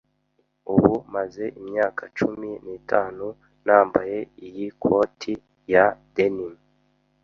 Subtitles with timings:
[0.73, 3.25] Ubu maze imyaka cumi nitanu
[3.65, 5.33] nambaye iyi koti
[5.73, 5.85] ya
[6.15, 6.53] denim.